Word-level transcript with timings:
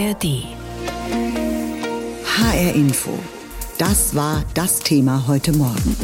ARD. 0.00 0.44
HR 2.24 2.74
Info. 2.74 3.18
Das 3.76 4.14
war 4.14 4.42
das 4.54 4.78
Thema 4.78 5.26
heute 5.26 5.52
Morgen. 5.52 5.94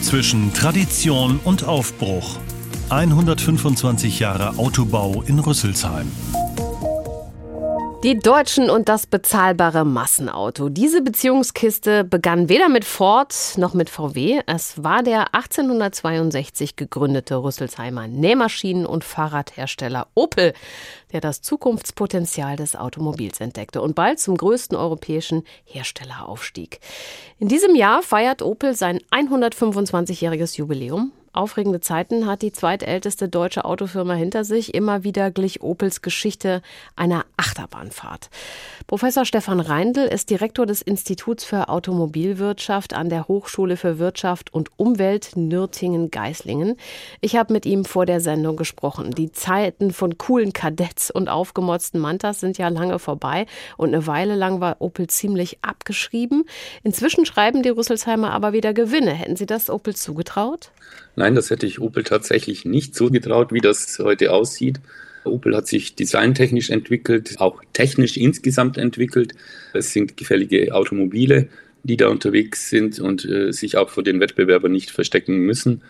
Zwischen 0.00 0.52
Tradition 0.54 1.38
und 1.44 1.64
Aufbruch. 1.64 2.38
125 2.88 4.18
Jahre 4.18 4.56
Autobau 4.56 5.22
in 5.26 5.38
Rüsselsheim. 5.40 6.10
Die 8.02 8.18
Deutschen 8.18 8.68
und 8.68 8.88
das 8.88 9.06
bezahlbare 9.06 9.84
Massenauto. 9.84 10.68
Diese 10.68 11.02
Beziehungskiste 11.02 12.02
begann 12.02 12.48
weder 12.48 12.68
mit 12.68 12.84
Ford 12.84 13.32
noch 13.58 13.74
mit 13.74 13.90
VW. 13.90 14.40
Es 14.46 14.82
war 14.82 15.04
der 15.04 15.36
1862 15.36 16.74
gegründete 16.74 17.36
Rüsselsheimer 17.36 18.08
Nähmaschinen- 18.08 18.86
und 18.86 19.04
Fahrradhersteller 19.04 20.08
Opel, 20.14 20.52
der 21.12 21.20
das 21.20 21.42
Zukunftspotenzial 21.42 22.56
des 22.56 22.74
Automobils 22.74 23.40
entdeckte 23.40 23.80
und 23.80 23.94
bald 23.94 24.18
zum 24.18 24.36
größten 24.36 24.76
europäischen 24.76 25.44
Hersteller 25.62 26.28
aufstieg. 26.28 26.80
In 27.38 27.46
diesem 27.46 27.76
Jahr 27.76 28.02
feiert 28.02 28.42
Opel 28.42 28.74
sein 28.74 28.98
125-jähriges 29.12 30.58
Jubiläum. 30.58 31.12
Aufregende 31.34 31.80
Zeiten 31.80 32.26
hat 32.26 32.42
die 32.42 32.52
zweitälteste 32.52 33.26
deutsche 33.26 33.64
Autofirma 33.64 34.12
hinter 34.12 34.44
sich. 34.44 34.74
Immer 34.74 35.02
wieder 35.02 35.30
glich 35.30 35.62
Opels 35.62 36.02
Geschichte 36.02 36.60
einer 36.94 37.24
Achterbahnfahrt. 37.38 38.28
Professor 38.86 39.24
Stefan 39.24 39.60
Reindl 39.60 40.04
ist 40.04 40.28
Direktor 40.28 40.66
des 40.66 40.82
Instituts 40.82 41.44
für 41.44 41.70
Automobilwirtschaft 41.70 42.92
an 42.92 43.08
der 43.08 43.28
Hochschule 43.28 43.78
für 43.78 43.98
Wirtschaft 43.98 44.52
und 44.52 44.68
Umwelt 44.76 45.30
Nürtingen-Geislingen. 45.34 46.76
Ich 47.22 47.36
habe 47.36 47.54
mit 47.54 47.64
ihm 47.64 47.86
vor 47.86 48.04
der 48.04 48.20
Sendung 48.20 48.56
gesprochen. 48.56 49.12
Die 49.12 49.32
Zeiten 49.32 49.90
von 49.92 50.18
coolen 50.18 50.52
Kadetts 50.52 51.10
und 51.10 51.30
aufgemotzten 51.30 51.98
Mantas 51.98 52.40
sind 52.40 52.58
ja 52.58 52.68
lange 52.68 52.98
vorbei 52.98 53.46
und 53.78 53.88
eine 53.94 54.06
Weile 54.06 54.34
lang 54.34 54.60
war 54.60 54.76
Opel 54.80 55.06
ziemlich 55.06 55.58
abgeschrieben. 55.62 56.44
Inzwischen 56.82 57.24
schreiben 57.24 57.62
die 57.62 57.70
Rüsselsheimer 57.70 58.32
aber 58.32 58.52
wieder 58.52 58.74
Gewinne. 58.74 59.12
Hätten 59.12 59.36
Sie 59.36 59.46
das 59.46 59.70
Opel 59.70 59.96
zugetraut? 59.96 60.70
Nein, 61.16 61.34
das 61.34 61.50
hätte 61.50 61.66
ich 61.66 61.80
Opel 61.80 62.04
tatsächlich 62.04 62.64
nicht 62.64 62.94
so 62.94 63.10
getraut, 63.10 63.52
wie 63.52 63.60
das 63.60 63.98
heute 63.98 64.32
aussieht. 64.32 64.80
Opel 65.24 65.54
hat 65.56 65.66
sich 65.66 65.94
designtechnisch 65.94 66.70
entwickelt, 66.70 67.36
auch 67.38 67.62
technisch 67.72 68.16
insgesamt 68.16 68.78
entwickelt. 68.78 69.34
Es 69.72 69.92
sind 69.92 70.16
gefällige 70.16 70.74
Automobile, 70.74 71.48
die 71.84 71.96
da 71.96 72.08
unterwegs 72.08 72.70
sind 72.70 72.98
und 72.98 73.24
äh, 73.24 73.52
sich 73.52 73.76
auch 73.76 73.90
vor 73.90 74.02
den 74.02 74.20
Wettbewerbern 74.20 74.72
nicht 74.72 74.90
verstecken 74.90 75.38
müssen. 75.38 75.82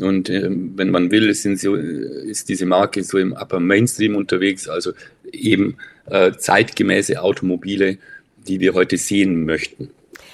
Und 0.00 0.28
äh, 0.28 0.48
wenn 0.50 0.90
man 0.90 1.10
will, 1.10 1.32
so, 1.34 1.76
ist 1.76 2.48
diese 2.48 2.66
Marke 2.66 3.04
so 3.04 3.18
im 3.18 3.32
Upper 3.32 3.60
Mainstream 3.60 4.16
unterwegs, 4.16 4.68
also 4.68 4.92
eben 5.32 5.76
äh, 6.06 6.32
zeitgemäße 6.32 7.22
Automobile, 7.22 7.98
die 8.46 8.60
wir 8.60 8.74
heute 8.74 8.96
sehen 8.96 9.44
möchten. 9.44 9.90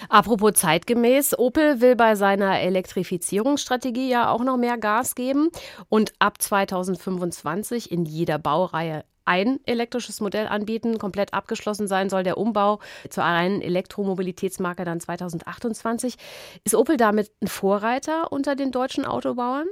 Apropos 0.09 0.53
zeitgemäß, 0.55 1.39
Opel 1.39 1.81
will 1.81 1.97
bei 1.97 2.15
seiner 2.15 2.61
Elektrifizierungsstrategie 2.61 4.09
ja 4.09 4.31
auch 4.31 4.43
noch 4.43 4.57
mehr 4.57 4.79
Gas 4.79 5.15
geben 5.15 5.51
und 5.89 6.13
ab 6.19 6.41
2025 6.41 7.91
in 7.91 8.05
jeder 8.05 8.39
Baureihe 8.39 9.05
ein 9.25 9.61
elektrisches 9.65 10.21
Modell 10.21 10.49
anbieten. 10.49 10.99
Komplett 10.99 11.35
abgeschlossen 11.35 11.87
sein 11.87 12.11
soll 12.11 12.25
der 12.25 12.37
Umbau 12.37 12.81
zur 13.11 13.25
reinen 13.25 13.63
Elektromobilitätsmarke 13.63 14.85
dann 14.85 15.01
2028. 15.01 16.17
Ist 16.65 16.75
Opel 16.75 16.97
damit 16.97 17.31
ein 17.41 17.47
Vorreiter 17.47 18.33
unter 18.33 18.57
den 18.57 18.73
deutschen 18.73 19.05
Autobauern? 19.05 19.67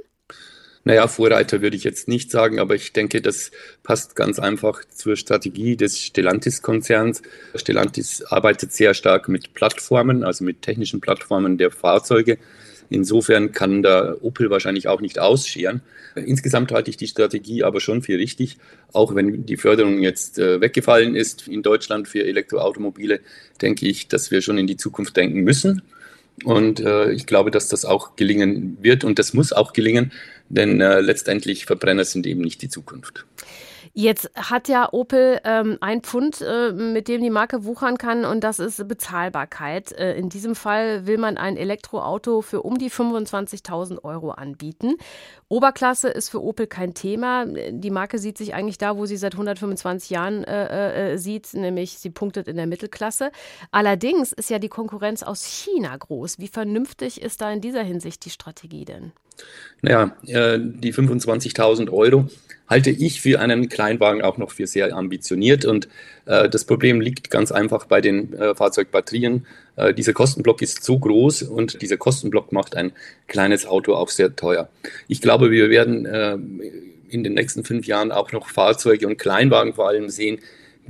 Naja, 0.89 1.07
Vorreiter 1.07 1.61
würde 1.61 1.77
ich 1.77 1.83
jetzt 1.83 2.07
nicht 2.07 2.31
sagen, 2.31 2.57
aber 2.57 2.73
ich 2.73 2.93
denke, 2.93 3.21
das 3.21 3.51
passt 3.83 4.15
ganz 4.15 4.39
einfach 4.39 4.83
zur 4.85 5.17
Strategie 5.17 5.77
des 5.77 5.99
Stellantis-Konzerns. 5.99 7.21
Stellantis 7.53 8.23
arbeitet 8.23 8.73
sehr 8.73 8.95
stark 8.95 9.29
mit 9.29 9.53
Plattformen, 9.53 10.23
also 10.23 10.43
mit 10.43 10.63
technischen 10.63 10.99
Plattformen 10.99 11.59
der 11.59 11.69
Fahrzeuge. 11.69 12.39
Insofern 12.89 13.51
kann 13.51 13.83
da 13.83 14.15
Opel 14.21 14.49
wahrscheinlich 14.49 14.87
auch 14.87 14.99
nicht 14.99 15.19
ausscheren. 15.19 15.81
Insgesamt 16.15 16.71
halte 16.71 16.89
ich 16.89 16.97
die 16.97 17.05
Strategie 17.05 17.63
aber 17.63 17.81
schon 17.81 18.01
für 18.01 18.17
richtig, 18.17 18.57
auch 18.91 19.13
wenn 19.13 19.45
die 19.45 19.57
Förderung 19.57 19.99
jetzt 20.01 20.39
äh, 20.39 20.59
weggefallen 20.59 21.15
ist 21.15 21.47
in 21.47 21.61
Deutschland 21.61 22.07
für 22.07 22.25
Elektroautomobile, 22.25 23.19
denke 23.61 23.87
ich, 23.87 24.07
dass 24.07 24.31
wir 24.31 24.41
schon 24.41 24.57
in 24.57 24.65
die 24.65 24.77
Zukunft 24.77 25.15
denken 25.17 25.41
müssen. 25.41 25.83
Und 26.45 26.79
äh, 26.79 27.11
ich 27.11 27.25
glaube, 27.25 27.51
dass 27.51 27.67
das 27.67 27.85
auch 27.85 28.15
gelingen 28.15 28.77
wird 28.81 29.03
und 29.03 29.19
das 29.19 29.33
muss 29.33 29.51
auch 29.51 29.73
gelingen, 29.73 30.11
denn 30.49 30.81
äh, 30.81 30.99
letztendlich 30.99 31.65
Verbrenner 31.65 32.03
sind 32.03 32.27
eben 32.27 32.41
nicht 32.41 32.61
die 32.61 32.69
Zukunft. 32.69 33.25
Jetzt 33.93 34.29
hat 34.35 34.67
ja 34.67 34.93
Opel 34.93 35.41
ähm, 35.43 35.77
ein 35.81 36.01
Pfund, 36.01 36.41
äh, 36.41 36.71
mit 36.71 37.07
dem 37.07 37.21
die 37.21 37.29
Marke 37.29 37.65
wuchern 37.65 37.97
kann, 37.97 38.23
und 38.23 38.43
das 38.43 38.59
ist 38.59 38.87
Bezahlbarkeit. 38.87 39.91
Äh, 39.93 40.15
in 40.15 40.29
diesem 40.29 40.55
Fall 40.55 41.07
will 41.07 41.17
man 41.17 41.37
ein 41.37 41.57
Elektroauto 41.57 42.41
für 42.41 42.61
um 42.61 42.77
die 42.77 42.91
25.000 42.91 44.03
Euro 44.03 44.31
anbieten. 44.31 44.95
Oberklasse 45.47 46.09
ist 46.09 46.29
für 46.29 46.43
Opel 46.43 46.67
kein 46.67 46.93
Thema. 46.93 47.45
Die 47.45 47.89
Marke 47.89 48.19
sieht 48.19 48.37
sich 48.37 48.53
eigentlich 48.53 48.77
da, 48.77 48.95
wo 48.95 49.05
sie 49.05 49.17
seit 49.17 49.33
125 49.33 50.11
Jahren 50.11 50.43
äh, 50.43 51.13
äh, 51.13 51.17
sieht, 51.17 51.53
nämlich 51.53 51.97
sie 51.97 52.11
punktet 52.11 52.47
in 52.47 52.57
der 52.57 52.67
Mittelklasse. 52.67 53.31
Allerdings 53.71 54.31
ist 54.31 54.49
ja 54.49 54.59
die 54.59 54.69
Konkurrenz 54.69 55.23
aus 55.23 55.43
China 55.45 55.97
groß. 55.97 56.37
Wie 56.37 56.47
vernünftig 56.47 57.21
ist 57.21 57.41
da 57.41 57.51
in 57.51 57.61
dieser 57.61 57.83
Hinsicht 57.83 58.23
die 58.25 58.29
Strategie 58.29 58.85
denn? 58.85 59.13
Naja, 59.81 60.15
äh, 60.25 60.59
die 60.59 60.93
25.000 60.93 61.91
Euro 61.91 62.27
halte 62.67 62.91
ich 62.91 63.21
für 63.21 63.39
einen 63.39 63.69
Kleinwagen 63.69 64.21
auch 64.21 64.37
noch 64.37 64.51
für 64.51 64.67
sehr 64.67 64.95
ambitioniert. 64.95 65.65
Und 65.65 65.87
äh, 66.25 66.49
das 66.49 66.65
Problem 66.65 67.01
liegt 67.01 67.31
ganz 67.31 67.51
einfach 67.51 67.85
bei 67.85 68.01
den 68.01 68.33
äh, 68.33 68.55
Fahrzeugbatterien. 68.55 69.45
Dieser 69.97 70.11
Kostenblock 70.11 70.61
ist 70.61 70.83
so 70.83 70.99
groß 70.99 71.43
und 71.43 71.81
dieser 71.81 71.95
Kostenblock 71.95 72.51
macht 72.51 72.75
ein 72.75 72.91
kleines 73.29 73.65
Auto 73.65 73.93
auch 73.93 74.09
sehr 74.09 74.35
teuer. 74.35 74.67
Ich 75.07 75.21
glaube, 75.21 75.51
wir 75.51 75.69
werden 75.69 76.05
in 77.07 77.23
den 77.23 77.33
nächsten 77.33 77.63
fünf 77.63 77.87
Jahren 77.87 78.11
auch 78.11 78.33
noch 78.33 78.49
Fahrzeuge 78.49 79.07
und 79.07 79.17
Kleinwagen 79.17 79.73
vor 79.73 79.87
allem 79.87 80.09
sehen, 80.09 80.39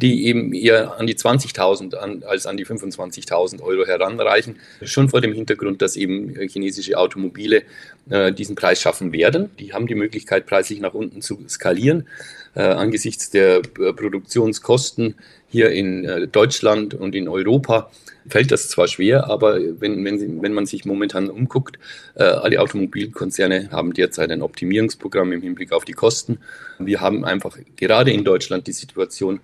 die 0.01 0.25
eben 0.27 0.53
eher 0.53 0.97
an 0.97 1.07
die 1.07 1.15
20.000 1.15 1.95
an, 1.95 2.23
als 2.23 2.45
an 2.45 2.57
die 2.57 2.65
25.000 2.65 3.61
Euro 3.61 3.85
heranreichen. 3.85 4.57
Schon 4.81 5.09
vor 5.09 5.21
dem 5.21 5.33
Hintergrund, 5.33 5.81
dass 5.81 5.97
eben 5.97 6.35
chinesische 6.47 6.97
Automobile 6.97 7.63
äh, 8.09 8.31
diesen 8.31 8.55
Preis 8.55 8.81
schaffen 8.81 9.11
werden. 9.11 9.49
Die 9.59 9.73
haben 9.73 9.87
die 9.87 9.95
Möglichkeit, 9.95 10.45
preislich 10.45 10.79
nach 10.79 10.93
unten 10.93 11.21
zu 11.21 11.39
skalieren. 11.49 12.07
Äh, 12.55 12.61
angesichts 12.61 13.29
der 13.29 13.57
äh, 13.57 13.93
Produktionskosten 13.93 15.15
hier 15.49 15.71
in 15.71 16.05
äh, 16.05 16.27
Deutschland 16.27 16.93
und 16.93 17.13
in 17.13 17.27
Europa 17.27 17.91
fällt 18.27 18.51
das 18.51 18.69
zwar 18.69 18.87
schwer, 18.87 19.29
aber 19.29 19.59
wenn, 19.79 20.03
wenn, 20.05 20.41
wenn 20.41 20.53
man 20.53 20.65
sich 20.65 20.85
momentan 20.85 21.29
umguckt, 21.29 21.79
äh, 22.15 22.23
alle 22.23 22.61
Automobilkonzerne 22.61 23.69
haben 23.71 23.93
derzeit 23.93 24.31
ein 24.31 24.41
Optimierungsprogramm 24.41 25.31
im 25.31 25.41
Hinblick 25.41 25.71
auf 25.71 25.85
die 25.85 25.93
Kosten. 25.93 26.39
Wir 26.77 27.01
haben 27.01 27.25
einfach 27.25 27.57
gerade 27.75 28.11
in 28.11 28.23
Deutschland 28.23 28.67
die 28.67 28.71
Situation, 28.71 29.39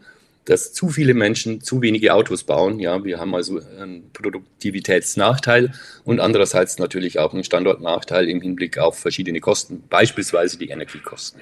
dass 0.45 0.73
zu 0.73 0.89
viele 0.89 1.13
Menschen 1.13 1.61
zu 1.61 1.81
wenige 1.81 2.13
Autos 2.13 2.43
bauen. 2.43 2.79
Ja, 2.79 3.03
wir 3.03 3.19
haben 3.19 3.35
also 3.35 3.59
einen 3.79 4.11
Produktivitätsnachteil 4.13 5.73
und 6.03 6.19
andererseits 6.19 6.77
natürlich 6.79 7.19
auch 7.19 7.33
einen 7.33 7.43
Standortnachteil 7.43 8.29
im 8.29 8.41
Hinblick 8.41 8.77
auf 8.77 8.97
verschiedene 8.97 9.39
Kosten, 9.39 9.83
beispielsweise 9.89 10.57
die 10.57 10.69
Energiekosten. 10.69 11.41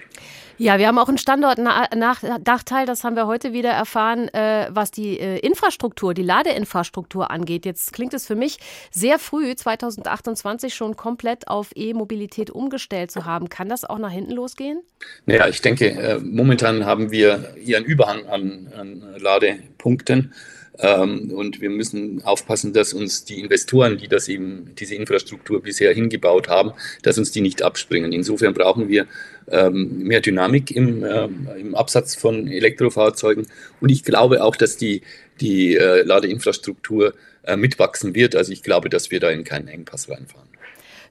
Ja, 0.58 0.78
wir 0.78 0.88
haben 0.88 1.00
auch 1.00 1.08
einen 1.08 1.18
Standortnachteil, 1.18 2.86
das 2.86 3.03
haben 3.03 3.16
wir 3.16 3.25
heute 3.25 3.53
wieder 3.53 3.72
erfahren, 3.72 4.28
äh, 4.30 4.68
was 4.69 4.92
die 4.92 5.19
äh, 5.19 5.40
Infrastruktur, 5.40 6.13
die 6.13 6.22
Ladeinfrastruktur 6.22 7.31
angeht. 7.31 7.66
Jetzt 7.66 7.92
klingt 7.92 8.13
es 8.13 8.28
für 8.28 8.36
mich 8.36 8.59
sehr 8.92 9.18
früh, 9.18 9.56
2028 9.56 10.74
schon 10.75 10.96
komplett 10.96 11.47
auf 11.47 11.72
E-Mobilität 11.75 12.52
umgestellt 12.52 13.09
zu 13.09 13.25
haben. 13.25 13.50
Kann 13.50 13.68
das 13.68 13.84
auch 13.84 13.97
nach 13.97 14.12
hinten 14.12 14.31
losgehen? 14.31 14.81
Naja, 15.25 15.47
ich 15.47 15.62
denke, 15.62 15.90
äh, 15.90 16.19
momentan 16.19 16.86
haben 16.86 17.12
wir 17.12 17.56
hier 17.60 17.77
einen 17.77 17.86
Überhang 17.86 18.27
an, 18.27 18.72
an 18.77 18.93
Ladepunkten. 19.18 20.34
Ähm, 20.80 21.31
und 21.31 21.62
wir 21.62 21.69
müssen 21.69 22.24
aufpassen, 22.24 22.74
dass 22.74 22.94
uns 22.94 23.25
die 23.25 23.40
Investoren, 23.40 23.98
die 23.98 24.07
das 24.07 24.28
eben, 24.28 24.74
diese 24.78 24.95
Infrastruktur 24.95 25.62
bisher 25.62 25.94
hingebaut 25.94 26.48
haben, 26.50 26.72
dass 27.04 27.18
uns 27.18 27.31
die 27.31 27.42
nicht 27.42 27.62
abspringen. 27.62 28.12
Insofern 28.12 28.54
brauchen 28.54 28.90
wir 28.90 29.06
ähm, 29.51 30.00
mehr 30.00 30.22
Dynamik 30.22 30.72
im, 30.72 31.04
äh, 31.04 31.25
im 31.60 31.75
Absatz 31.75 32.16
von 32.16 32.48
Elektrofahrzeugen. 32.48 33.45
Und 33.81 33.90
ich 33.90 34.04
glaube 34.04 34.44
auch, 34.44 34.56
dass 34.56 34.78
die, 34.78 35.01
die 35.39 35.75
äh, 35.75 36.01
Ladeinfrastruktur 36.04 37.13
äh, 37.44 37.56
mitwachsen 37.56 38.16
wird. 38.16 38.36
Also 38.36 38.51
ich 38.51 38.63
glaube, 38.63 38.89
dass 38.89 39.12
wir 39.12 39.19
da 39.19 39.30
in 39.30 39.44
keinen 39.44 39.68
Engpass 39.68 40.10
reinfahren. 40.10 40.48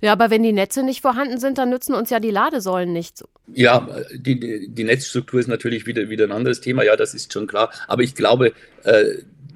Ja, 0.03 0.13
aber 0.13 0.31
wenn 0.31 0.43
die 0.43 0.53
Netze 0.53 0.83
nicht 0.83 1.01
vorhanden 1.01 1.39
sind, 1.39 1.59
dann 1.59 1.71
nützen 1.71 1.95
uns 1.95 2.11
ja 2.11 2.19
die 2.19 2.33
Ladesäulen 2.33 2.93
nichts. 2.93 3.25
Ja, 3.55 3.87
die, 4.13 4.69
die 4.69 4.85
Netzstruktur 4.85 5.39
ist 5.39 5.49
natürlich 5.49 5.87
wieder, 5.87 6.11
wieder 6.11 6.25
ein 6.25 6.33
anderes 6.33 6.61
Thema, 6.61 6.83
ja, 6.83 6.97
das 6.97 7.15
ist 7.15 7.33
schon 7.33 7.47
klar. 7.47 7.71
Aber 7.87 8.03
ich 8.03 8.17
glaube, 8.17 8.53
äh, 8.83 9.05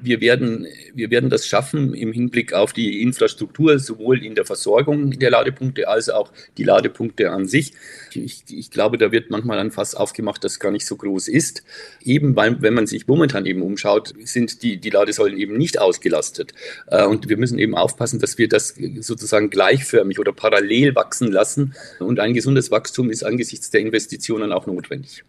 wir 0.01 0.21
werden, 0.21 0.67
wir 0.95 1.11
werden 1.11 1.31
das 1.31 1.47
schaffen 1.47 1.95
im 1.95 2.13
Hinblick 2.13 2.53
auf 2.53 2.73
die 2.73 3.03
Infrastruktur, 3.03 3.79
sowohl 3.79 4.25
in 4.25 4.35
der 4.35 4.45
Versorgung 4.45 5.11
der 5.11 5.31
Ladepunkte 5.31 5.89
als 5.89 6.09
auch 6.09 6.33
die 6.57 6.65
Ladepunkte 6.65 7.31
an 7.31 7.47
sich. 7.47 7.73
Ich, 8.15 8.45
ich 8.49 8.71
glaube, 8.71 8.99
da 8.99 9.13
wird 9.13 9.31
manchmal 9.31 9.59
ein 9.59 9.71
Fass 9.71 9.95
aufgemacht, 9.95 10.45
das 10.45 10.61
gar 10.61 10.71
nicht 10.71 10.87
so 10.87 10.97
groß 10.97 11.29
ist. 11.29 11.63
Eben 12.03 12.37
weil, 12.37 12.61
wenn 12.63 12.75
man 12.75 12.87
sich 12.87 13.07
momentan 13.07 13.47
eben 13.47 13.63
umschaut, 13.63 14.15
sind 14.25 14.63
die, 14.63 14.79
die 14.79 14.91
Ladesäulen 14.91 15.39
eben 15.39 15.57
nicht 15.57 15.81
ausgelastet. 15.81 16.53
Äh, 16.89 17.05
und 17.05 17.29
wir 17.29 17.37
müssen 17.37 17.59
eben 17.59 17.75
aufpassen, 17.75 18.21
dass 18.21 18.39
wir 18.39 18.49
das 18.49 18.75
sozusagen 19.01 19.51
gleichförmig 19.51 20.19
oder 20.19 20.33
parallel 20.33 20.95
wachsen 20.95 21.31
lassen. 21.31 21.75
Und 21.99 22.21
ein 22.21 22.35
gesundes 22.35 22.71
Wachstum 22.71 23.11
ist 23.11 23.25
angesichts 23.25 23.71
der 23.71 23.81
Investitionen 23.81 24.53
auch 24.53 24.67
notwendig. 24.67 25.25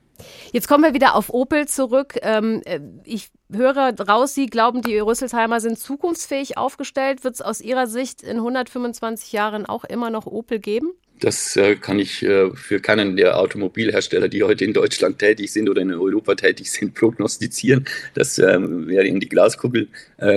Jetzt 0.51 0.67
kommen 0.67 0.83
wir 0.83 0.93
wieder 0.93 1.15
auf 1.15 1.29
Opel 1.29 1.67
zurück. 1.67 2.15
Ähm, 2.21 2.61
äh, 2.65 2.79
ich 3.03 3.29
höre 3.51 3.93
raus, 3.99 4.33
Sie 4.33 4.47
glauben, 4.47 4.81
die 4.81 4.97
Rüsselsheimer 4.97 5.59
sind 5.59 5.79
zukunftsfähig 5.79 6.57
aufgestellt. 6.57 7.23
Wird 7.23 7.35
es 7.35 7.41
aus 7.41 7.61
Ihrer 7.61 7.87
Sicht 7.87 8.21
in 8.21 8.37
125 8.37 9.31
Jahren 9.31 9.65
auch 9.65 9.83
immer 9.83 10.09
noch 10.09 10.25
Opel 10.25 10.59
geben? 10.59 10.91
Das 11.19 11.55
äh, 11.55 11.75
kann 11.75 11.97
ich 11.97 12.21
äh, 12.21 12.51
für 12.53 12.79
keinen 12.79 13.17
der 13.17 13.39
Automobilhersteller, 13.39 14.27
die 14.27 14.43
heute 14.43 14.65
in 14.65 14.73
Deutschland 14.73 15.17
tätig 15.17 15.51
sind 15.51 15.67
oder 15.67 15.81
in 15.81 15.91
Europa 15.91 16.35
tätig 16.35 16.71
sind, 16.71 16.93
prognostizieren. 16.95 17.85
Das 18.13 18.37
ähm, 18.37 18.87
wäre 18.87 19.05
in 19.05 19.19
die 19.19 19.29
Glaskugel 19.29 19.87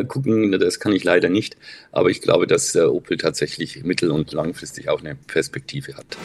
gucken, 0.09 0.53
das 0.53 0.79
kann 0.79 0.93
ich 0.93 1.05
leider 1.05 1.31
nicht. 1.31 1.57
Aber 1.91 2.11
ich 2.11 2.21
glaube, 2.21 2.47
dass 2.47 2.77
Opel 2.77 3.17
tatsächlich 3.17 3.83
mittel- 3.83 4.11
und 4.11 4.33
langfristig 4.33 4.91
auch 4.91 5.01
eine 5.01 5.15
Perspektive 5.15 5.95
hat. 5.97 6.19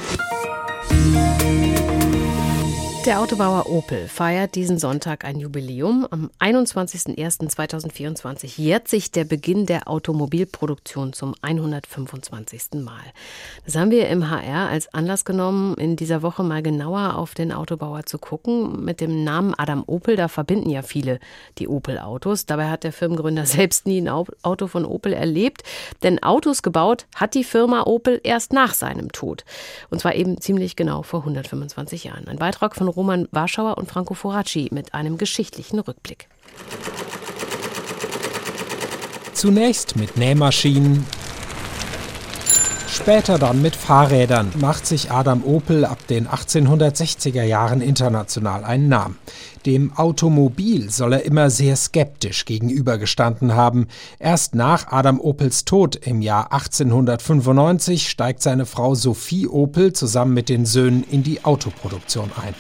Der 3.06 3.20
Autobauer 3.20 3.70
Opel 3.70 4.08
feiert 4.08 4.56
diesen 4.56 4.80
Sonntag 4.80 5.26
ein 5.26 5.40
Jubiläum. 5.40 6.08
Am 6.10 6.32
21.01.2024 6.40 8.60
jährt 8.60 8.88
sich 8.88 9.12
der 9.12 9.26
Beginn 9.26 9.68
der 9.68 9.88
Automobilproduktion 9.88 11.14
zum 11.14 11.36
125. 11.40 12.82
Mal. 12.84 13.04
Das 13.64 13.76
haben 13.76 13.92
wir 13.92 14.10
im 14.10 14.32
HR 14.32 14.70
als 14.70 14.92
Anlass 14.92 15.24
genommen, 15.24 15.76
in 15.76 15.98
dieser 15.98 16.24
Woche 16.24 16.42
mal 16.42 16.64
genauer 16.64 17.16
auf 17.16 17.36
den 17.36 17.52
Autobauer 17.52 18.08
zu 18.08 18.18
gucken. 18.18 18.84
Mit 18.84 19.02
dem 19.02 19.24
Namen 19.24 19.54
Adam 19.56 19.84
Opel, 19.86 20.16
da 20.16 20.28
verbinden 20.28 20.72
ja 20.72 20.82
viele 20.82 21.20
die 21.60 21.68
Opel-Autos. 21.68 22.48
Dabei 22.48 22.72
hat 22.72 22.84
der 22.84 22.92
Firmengründer 22.92 23.46
selbst 23.46 23.86
nie 23.86 24.02
ein 24.02 24.10
Auto 24.10 24.66
von 24.66 24.84
Opel 24.84 25.14
erlebt, 25.14 25.62
denn 26.02 26.24
Autos 26.24 26.64
gebaut 26.64 27.06
hat 27.14 27.36
die 27.36 27.44
Firma 27.44 27.84
Opel 27.84 28.20
erst 28.24 28.52
nach 28.52 28.74
seinem 28.74 29.12
Tod. 29.12 29.46
Und 29.92 30.02
zwar 30.02 30.16
eben 30.16 30.42
ziemlich 30.42 30.76
genau 30.76 31.04
vor 31.04 31.20
125 31.20 32.06
Jahren. 32.06 32.28
Ein 32.28 32.38
Beitrag 32.38 32.76
von 32.76 32.95
Roman 32.96 33.28
Warschauer 33.32 33.78
und 33.78 33.90
Franco 33.90 34.14
Foracci 34.14 34.70
mit 34.72 34.94
einem 34.94 35.18
geschichtlichen 35.18 35.80
Rückblick. 35.80 36.28
Zunächst 39.34 39.98
mit 39.98 40.16
Nähmaschinen, 40.16 41.06
später 42.88 43.38
dann 43.38 43.62
mit 43.62 43.76
Fahrrädern 43.76 44.52
macht 44.58 44.88
sich 44.88 45.12
Adam 45.12 45.44
Opel 45.44 45.84
ab 45.84 46.08
den 46.08 46.28
1860er 46.28 47.44
Jahren 47.44 47.82
international 47.82 48.64
einen 48.64 48.88
Namen. 48.88 49.20
Dem 49.66 49.92
Automobil 49.98 50.90
soll 50.90 51.14
er 51.14 51.26
immer 51.26 51.50
sehr 51.50 51.76
skeptisch 51.76 52.46
gegenübergestanden 52.46 53.56
haben. 53.56 53.88
Erst 54.20 54.56
nach 54.56 54.92
Adam 54.92 55.20
Opels 55.20 55.66
Tod 55.66 55.96
im 55.96 56.22
Jahr 56.22 56.54
1895 56.54 58.10
steigt 58.10 58.42
seine 58.42 58.66
Frau 58.66 58.96
Sophie 58.96 59.48
Opel 59.48 59.92
zusammen 59.92 60.34
mit 60.34 60.50
den 60.50 60.66
Söhnen 60.66 61.04
in 61.04 61.24
die 61.24 61.44
Autoproduktion 61.44 62.32
ein. 62.42 62.56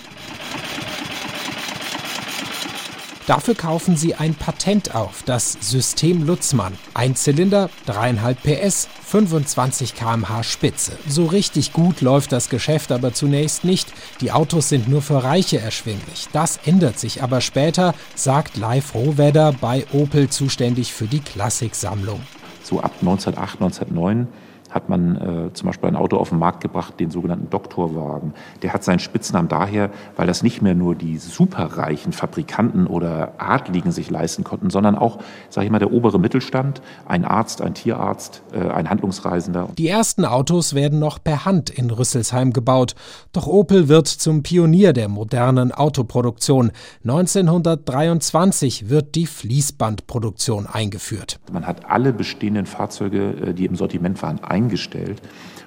Dafür 3.27 3.55
kaufen 3.55 3.97
sie 3.97 4.13
ein 4.13 4.35
Patent 4.35 4.93
auf, 4.93 5.23
das 5.23 5.57
System 5.59 6.27
Lutzmann. 6.27 6.73
Ein 6.93 7.15
Zylinder, 7.15 7.71
3,5 7.87 8.35
PS, 8.35 8.87
25 9.03 9.95
km/h 9.95 10.43
Spitze. 10.43 10.91
So 11.07 11.25
richtig 11.25 11.73
gut 11.73 12.01
läuft 12.01 12.31
das 12.31 12.49
Geschäft 12.49 12.91
aber 12.91 13.13
zunächst 13.13 13.63
nicht. 13.63 13.91
Die 14.21 14.31
Autos 14.31 14.69
sind 14.69 14.87
nur 14.87 15.01
für 15.01 15.23
Reiche 15.23 15.59
erschwinglich. 15.59 16.27
Das 16.33 16.59
ändert 16.65 16.99
sich 16.99 17.23
aber 17.23 17.41
später, 17.41 17.95
sagt 18.13 18.57
Leif 18.57 18.93
Rohwedder 18.93 19.53
bei 19.53 19.87
Opel 19.91 20.29
zuständig 20.29 20.93
für 20.93 21.07
die 21.07 21.21
Klassiksammlung. 21.21 22.21
So 22.61 22.79
ab 22.79 22.91
1908, 23.01 23.59
1909 23.59 24.27
hat 24.75 24.89
man 24.89 25.15
äh, 25.15 25.53
zum 25.53 25.67
Beispiel 25.67 25.87
ein 25.87 25.95
Auto 25.95 26.17
auf 26.17 26.29
den 26.29 26.37
Markt 26.37 26.59
gebracht, 26.59 26.99
den 26.99 27.09
sogenannten 27.09 27.49
Doktorwagen. 27.49 28.33
Der 28.61 28.73
hat 28.73 28.83
seinen 28.83 28.99
Spitznamen 28.99 29.47
daher, 29.47 29.89
weil 30.17 30.27
das 30.27 30.43
nicht 30.43 30.61
mehr 30.61 30.75
nur 30.75 30.95
die 30.95 31.17
superreichen 31.17 32.11
Fabrikanten 32.11 32.85
oder 32.85 33.33
Adligen 33.37 33.93
sich 33.93 34.09
leisten 34.09 34.43
konnten, 34.43 34.69
sondern 34.69 34.95
auch, 34.95 35.19
sage 35.49 35.65
ich 35.65 35.71
mal, 35.71 35.79
der 35.79 35.93
obere 35.93 36.19
Mittelstand, 36.19 36.81
ein 37.07 37.23
Arzt, 37.23 37.61
ein 37.61 37.73
Tierarzt, 37.73 38.43
äh, 38.51 38.69
ein 38.69 38.89
Handlungsreisender. 38.89 39.69
Die 39.77 39.87
ersten 39.87 40.25
Autos 40.25 40.75
werden 40.75 40.99
noch 40.99 41.23
per 41.23 41.45
Hand 41.45 41.69
in 41.69 41.89
Rüsselsheim 41.89 42.51
gebaut. 42.51 42.95
Doch 43.31 43.47
Opel 43.47 43.87
wird 43.87 44.09
zum 44.09 44.43
Pionier 44.43 44.91
der 44.91 45.07
modernen 45.07 45.71
Autoproduktion. 45.71 46.73
1923 47.05 48.89
wird 48.89 49.15
die 49.15 49.25
Fließbandproduktion 49.25 50.67
eingeführt. 50.67 51.39
Man 51.49 51.65
hat 51.65 51.89
alle 51.89 52.11
bestehenden 52.11 52.65
Fahrzeuge, 52.65 53.29
äh, 53.29 53.53
die 53.53 53.63
im 53.63 53.77
Sortiment 53.77 54.21
waren, 54.21 54.43
eingeführt 54.43 54.64
eingestellt 54.65 55.21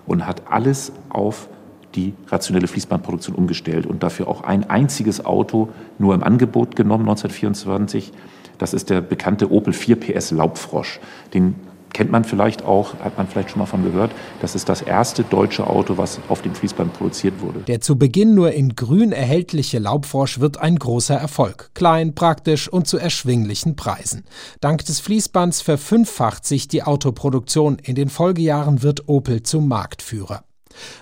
und 0.07 0.27
hat 0.27 0.43
alles 0.51 0.93
auf 1.09 1.49
die 1.95 2.13
rationelle 2.29 2.69
Fließbandproduktion 2.69 3.35
umgestellt 3.35 3.87
und 3.87 4.03
dafür 4.03 4.29
auch 4.29 4.43
ein 4.43 4.69
einziges 4.69 5.25
Auto 5.25 5.71
nur 5.99 6.15
im 6.15 6.23
Angebot 6.23 6.77
genommen 6.77 7.09
1924. 7.09 8.13
Das 8.59 8.75
ist 8.75 8.91
der 8.91 9.01
bekannte 9.01 9.51
Opel 9.51 9.73
4 9.73 9.97
PS 9.97 10.33
Laubfrosch. 10.33 11.01
Den 11.33 11.55
kennt 11.93 12.11
man 12.11 12.25
vielleicht 12.25 12.65
auch, 12.65 12.95
hat 13.01 13.17
man 13.17 13.27
vielleicht 13.27 13.51
schon 13.51 13.61
mal 13.61 13.67
von 13.67 13.83
gehört. 13.83 14.13
Das 14.41 14.55
ist 14.55 14.69
das 14.69 14.83
erste 14.83 15.25
deutsche 15.25 15.67
Auto, 15.67 15.99
was 15.99 16.21
auf 16.29 16.43
dem 16.43 16.55
Fließband 16.55 16.93
produziert 16.93 17.41
wurde. 17.41 17.61
Der 17.61 17.81
zu 17.81 17.97
Beginn 17.97 18.35
nur 18.35 18.53
in 18.53 18.77
grün 18.77 19.13
erhältliche 19.13 19.79
Laubfrosch 19.79 20.41
wird 20.41 20.59
ein 20.59 20.77
großer 20.77 21.17
Erfolg. 21.17 21.71
Klein, 21.75 22.15
praktisch 22.15 22.69
und 22.69 22.87
zu 22.87 22.99
erschwinglichen 22.99 23.77
Preisen. 23.77 24.25
Dank 24.61 24.85
des 24.85 25.01
Fließbands 25.01 25.61
verfünffacht 25.61 26.45
sich 26.45 26.69
die 26.69 26.83
Autoproduktion. 26.83 27.79
In 27.83 27.95
den 27.95 28.09
Folgejahren 28.09 28.83
wird 28.83 29.09
Opel 29.09 29.43
zum 29.43 29.69
Marktführer. 29.69 30.43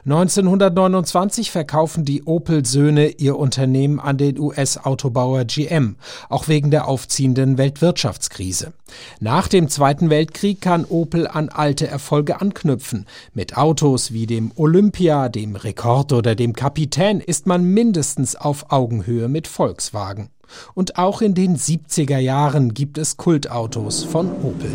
1929 0.05 1.51
verkaufen 1.51 2.05
die 2.05 2.25
Opel-Söhne 2.25 3.09
ihr 3.09 3.37
Unternehmen 3.39 4.01
an 4.01 4.19
den 4.19 4.39
US-Autobauer 4.39 5.45
GM, 5.45 5.97
auch 6.29 6.49
wegen 6.49 6.71
der 6.71 6.89
aufziehenden 6.89 7.59
Weltwirtschaftskrise. 7.59 8.73
Nach 9.21 9.49
dem 9.49 9.69
Zweiten 9.69 10.11
Weltkrieg 10.11 10.61
kann 10.61 10.85
Opel 10.85 11.27
an 11.27 11.49
alte 11.49 11.89
Erfolge 11.89 12.41
anknüpfen. 12.41 13.07
Mit 13.35 13.57
Autos 13.57 14.13
wie 14.13 14.27
dem 14.27 14.53
Olympia, 14.57 15.29
dem 15.29 15.57
Rekord 15.57 16.13
oder 16.13 16.35
dem 16.35 16.55
Kapitän 16.55 17.21
ist 17.21 17.47
man 17.47 17.65
mindestens 17.65 18.37
auf 18.37 18.71
Augenhöhe 18.71 19.29
mit 19.29 19.49
Volkswagen. 19.49 20.29
Und 20.75 20.97
auch 20.97 21.23
in 21.23 21.35
den 21.35 21.57
70er 21.57 22.19
Jahren 22.19 22.73
gibt 22.73 22.99
es 22.99 23.17
Kultautos 23.17 24.05
von 24.05 24.31
Opel. 24.43 24.71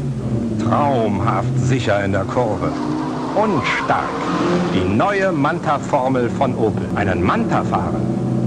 Traumhaft 0.59 1.57
sicher 1.59 2.03
in 2.03 2.11
der 2.11 2.25
Kurve 2.25 2.71
und 3.35 3.61
stark. 3.65 4.09
Die 4.73 4.87
neue 4.87 5.31
Manta-Formel 5.31 6.29
von 6.29 6.55
Opel. 6.55 6.85
Einen 6.95 7.23
Manta 7.23 7.63
fahren. 7.63 8.01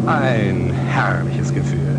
Ein 0.06 0.72
herrliches 0.72 1.52
Gefühl. 1.54 1.98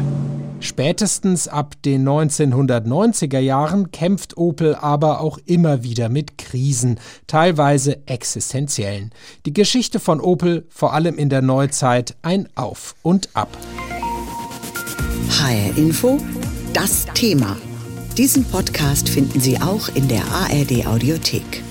Spätestens 0.60 1.48
ab 1.48 1.76
den 1.84 2.08
1990er 2.08 3.40
Jahren 3.40 3.92
kämpft 3.92 4.38
Opel 4.38 4.74
aber 4.76 5.22
auch 5.22 5.38
immer 5.46 5.84
wieder 5.84 6.10
mit 6.10 6.38
Krisen, 6.38 7.00
teilweise 7.28 8.08
existenziellen. 8.08 9.12
Die 9.46 9.54
Geschichte 9.54 10.00
von 10.00 10.20
Opel, 10.22 10.66
vor 10.70 10.94
allem 10.94 11.18
in 11.18 11.30
der 11.30 11.42
Neuzeit, 11.42 12.16
ein 12.24 12.48
Auf 12.56 12.96
und 13.04 13.30
Ab. 13.34 13.50
HR 15.30 15.78
Info, 15.78 16.18
das 16.74 17.06
Thema. 17.14 17.58
Diesen 18.18 18.46
Podcast 18.46 19.10
finden 19.10 19.42
Sie 19.42 19.60
auch 19.60 19.90
in 19.94 20.08
der 20.08 20.24
ARD 20.32 20.88
Audiothek. 20.88 21.65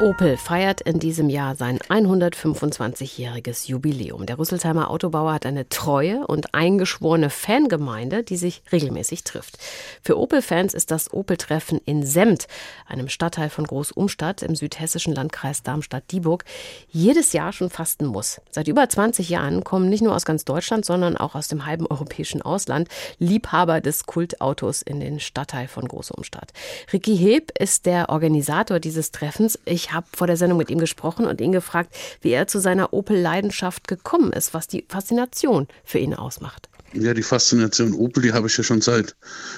Opel 0.00 0.36
feiert 0.36 0.82
in 0.82 0.98
diesem 0.98 1.30
Jahr 1.30 1.54
sein 1.54 1.78
125-jähriges 1.78 3.66
Jubiläum. 3.66 4.26
Der 4.26 4.38
Rüsselsheimer 4.38 4.90
Autobauer 4.90 5.32
hat 5.32 5.46
eine 5.46 5.70
treue 5.70 6.26
und 6.26 6.54
eingeschworene 6.54 7.30
Fangemeinde, 7.30 8.22
die 8.22 8.36
sich 8.36 8.62
regelmäßig 8.70 9.24
trifft. 9.24 9.56
Für 10.02 10.18
Opel-Fans 10.18 10.74
ist 10.74 10.90
das 10.90 11.14
Opel-Treffen 11.14 11.80
in 11.86 12.04
Semt, 12.04 12.46
einem 12.86 13.08
Stadtteil 13.08 13.48
von 13.48 13.66
Groß-Umstadt 13.66 14.42
im 14.42 14.54
südhessischen 14.54 15.14
Landkreis 15.14 15.62
Darmstadt-Dieburg, 15.62 16.44
jedes 16.90 17.32
Jahr 17.32 17.54
schon 17.54 17.70
fast 17.70 18.02
ein 18.02 18.06
Muss. 18.06 18.42
Seit 18.50 18.68
über 18.68 18.86
20 18.86 19.30
Jahren 19.30 19.64
kommen 19.64 19.88
nicht 19.88 20.02
nur 20.02 20.14
aus 20.14 20.26
ganz 20.26 20.44
Deutschland, 20.44 20.84
sondern 20.84 21.16
auch 21.16 21.34
aus 21.34 21.48
dem 21.48 21.64
halben 21.64 21.86
europäischen 21.86 22.42
Ausland 22.42 22.88
Liebhaber 23.18 23.80
des 23.80 24.04
Kultautos 24.04 24.82
in 24.82 25.00
den 25.00 25.20
Stadtteil 25.20 25.68
von 25.68 25.88
Groß-Umstadt. 25.88 26.52
Ricky 26.92 27.16
Heb 27.16 27.58
ist 27.58 27.86
der 27.86 28.10
Organisator 28.10 28.78
dieses 28.78 29.10
Treffens. 29.10 29.58
Ich 29.64 29.85
ich 29.86 29.92
habe 29.92 30.06
vor 30.16 30.26
der 30.26 30.36
Sendung 30.36 30.58
mit 30.58 30.68
ihm 30.68 30.80
gesprochen 30.80 31.26
und 31.26 31.40
ihn 31.40 31.52
gefragt, 31.52 31.94
wie 32.20 32.30
er 32.30 32.48
zu 32.48 32.58
seiner 32.58 32.92
Opel-Leidenschaft 32.92 33.86
gekommen 33.86 34.32
ist, 34.32 34.52
was 34.52 34.66
die 34.66 34.84
Faszination 34.88 35.68
für 35.84 35.98
ihn 35.98 36.12
ausmacht. 36.12 36.68
Ja, 36.92 37.14
die 37.14 37.22
Faszination 37.22 37.94
Opel, 37.94 38.24
die 38.24 38.32
habe 38.32 38.48
ich 38.48 38.56
ja 38.56 38.64
schon 38.64 38.80
seit 38.80 39.14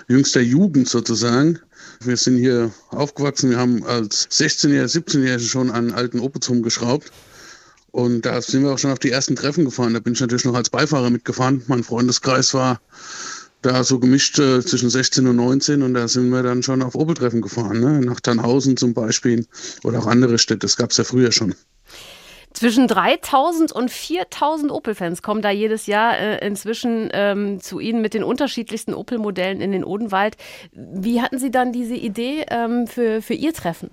jüngster 0.07 0.43
Jugend 0.43 0.87
sozusagen. 0.87 1.59
Wir 2.01 2.19
sind 2.19 2.37
hier 2.37 2.71
aufgewachsen, 2.91 3.51
wir 3.51 3.59
haben 3.59 3.85
als 3.85 4.29
16-Jährige, 4.31 4.85
17-Jährige 4.85 5.49
schon 5.49 5.71
an 5.71 5.93
alten 5.93 6.21
Opels 6.21 6.51
rumgeschraubt. 6.51 7.11
Und 7.91 8.27
da 8.27 8.43
sind 8.43 8.65
wir 8.65 8.73
auch 8.73 8.79
schon 8.79 8.91
auf 8.91 8.99
die 8.99 9.11
ersten 9.11 9.35
Treffen 9.35 9.65
gefahren. 9.65 9.95
Da 9.95 10.01
bin 10.01 10.13
ich 10.13 10.21
natürlich 10.21 10.45
noch 10.45 10.55
als 10.55 10.69
Beifahrer 10.69 11.09
mitgefahren. 11.09 11.63
Mein 11.69 11.83
Freundeskreis 11.85 12.53
war 12.53 12.83
da 13.62 13.83
so 13.85 13.99
gemischt 13.99 14.38
äh, 14.38 14.65
zwischen 14.65 14.91
16 14.91 15.27
und 15.27 15.37
19 15.37 15.83
und 15.83 15.95
da 15.95 16.09
sind 16.09 16.31
wir 16.31 16.43
dann 16.43 16.62
schon 16.62 16.83
auf 16.83 16.95
Opel-Treffen 16.95 17.43
gefahren, 17.43 17.81
ne? 17.81 18.00
nach 18.00 18.21
Tannhausen 18.21 18.77
zum 18.77 18.95
Beispiel 18.95 19.47
oder 19.85 19.99
auch 19.99 20.07
andere 20.07 20.38
Städte. 20.38 20.61
Das 20.61 20.77
gab 20.77 20.91
es 20.91 20.97
ja 20.97 21.05
früher 21.05 21.33
schon. 21.33 21.55
Zwischen 22.59 22.88
3000 22.88 23.71
und 23.71 23.88
4000 23.88 24.73
Opel-Fans 24.73 25.23
kommen 25.23 25.43
da 25.43 25.50
jedes 25.53 25.87
Jahr 25.87 26.19
äh, 26.19 26.45
inzwischen 26.45 27.09
ähm, 27.12 27.61
zu 27.61 27.79
Ihnen 27.79 28.03
mit 28.03 28.15
den 28.15 28.25
unterschiedlichsten 28.25 28.95
Opel-Modellen 28.95 29.61
in 29.61 29.71
den 29.71 29.85
Odenwald. 29.85 30.37
Wie 30.73 31.23
hatten 31.23 31.38
Sie 31.38 31.53
dann 31.53 31.73
diese 31.73 31.95
Idee 31.95 32.47
ähm, 32.49 32.88
für, 32.88 33.23
für 33.23 33.35
Ihr 33.35 33.53
Treffen? 33.53 33.91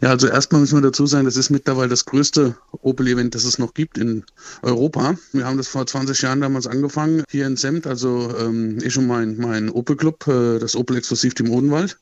Ja, 0.00 0.08
also 0.08 0.28
erstmal 0.28 0.62
müssen 0.62 0.78
wir 0.78 0.88
dazu 0.88 1.06
sagen, 1.06 1.26
das 1.26 1.36
ist 1.36 1.50
mittlerweile 1.50 1.90
das 1.90 2.06
größte 2.06 2.56
Opel-Event, 2.80 3.34
das 3.34 3.44
es 3.44 3.58
noch 3.58 3.74
gibt 3.74 3.98
in 3.98 4.24
Europa. 4.62 5.16
Wir 5.32 5.44
haben 5.44 5.58
das 5.58 5.68
vor 5.68 5.86
20 5.86 6.22
Jahren 6.22 6.40
damals 6.40 6.66
angefangen, 6.66 7.22
hier 7.28 7.46
in 7.46 7.56
Semt, 7.58 7.86
also 7.86 8.34
ähm, 8.40 8.78
ich 8.82 8.96
und 8.96 9.08
mein, 9.08 9.36
mein 9.36 9.68
Opel-Club, 9.68 10.26
äh, 10.26 10.58
das 10.58 10.74
Opel 10.74 10.96
Exklusiv 10.96 11.34
im 11.40 11.50
Odenwald. 11.50 11.98